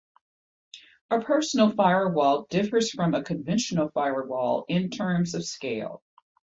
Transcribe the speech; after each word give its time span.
A 1.11 1.21
personal 1.21 1.69
firewall 1.69 2.47
differs 2.49 2.89
from 2.89 3.13
a 3.13 3.21
conventional 3.23 3.89
firewall 3.89 4.65
in 4.67 4.89
terms 4.89 5.35
of 5.35 5.45
scale. 5.45 6.01